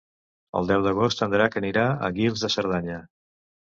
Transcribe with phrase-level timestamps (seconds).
[0.59, 3.03] El deu d'agost en Drac anirà a Guils de Cerdanya.